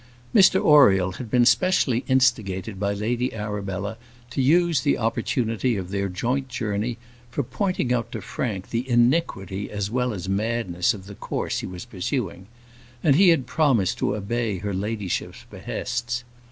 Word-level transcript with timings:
Mr 0.33 0.59
Oriel 0.59 1.11
had 1.19 1.29
been 1.29 1.45
specially 1.45 2.03
instigated 2.07 2.79
by 2.79 2.91
Lady 2.91 3.31
Arabella 3.35 3.97
to 4.31 4.41
use 4.41 4.81
the 4.81 4.97
opportunity 4.97 5.77
of 5.77 5.91
their 5.91 6.09
joint 6.09 6.49
journey, 6.49 6.97
for 7.29 7.43
pointing 7.43 7.93
out 7.93 8.11
to 8.11 8.19
Frank 8.19 8.71
the 8.71 8.89
iniquity 8.89 9.69
as 9.69 9.91
well 9.91 10.11
as 10.11 10.27
madness 10.27 10.95
of 10.95 11.05
the 11.05 11.13
course 11.13 11.59
he 11.59 11.67
was 11.67 11.85
pursuing; 11.85 12.47
and 13.03 13.15
he 13.15 13.29
had 13.29 13.45
promised 13.45 13.99
to 13.99 14.15
obey 14.15 14.57
her 14.57 14.73
ladyship's 14.73 15.43
behests. 15.51 16.23